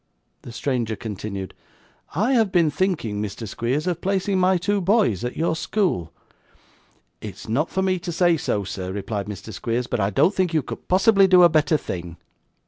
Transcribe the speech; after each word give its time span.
The 0.41 0.51
stranger 0.51 0.95
continued. 0.95 1.53
'I 2.15 2.31
have 2.33 2.51
been 2.51 2.71
thinking, 2.71 3.21
Mr. 3.21 3.47
Squeers, 3.47 3.85
of 3.85 4.01
placing 4.01 4.39
my 4.39 4.57
two 4.57 4.81
boys 4.81 5.23
at 5.23 5.37
your 5.37 5.55
school.' 5.55 6.11
'It 7.21 7.35
is 7.35 7.47
not 7.47 7.69
for 7.69 7.83
me 7.83 7.99
to 7.99 8.11
say 8.11 8.35
so, 8.35 8.63
sir,' 8.63 8.91
replied 8.91 9.27
Mr. 9.27 9.53
Squeers, 9.53 9.85
'but 9.85 9.99
I 9.99 10.09
don't 10.09 10.33
think 10.33 10.55
you 10.55 10.63
could 10.63 10.87
possibly 10.87 11.27
do 11.27 11.43
a 11.43 11.49
better 11.49 11.77
thing. 11.77 12.17